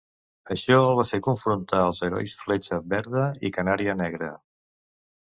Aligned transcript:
Això 0.53 0.77
el 0.85 0.97
va 0.99 1.05
fer 1.09 1.19
confrontar 1.27 1.83
els 1.91 2.01
herois 2.09 2.35
Fletxa 2.47 2.83
Verda 2.97 3.29
i 3.51 3.55
Canària 3.59 3.99
Negra. 4.05 4.35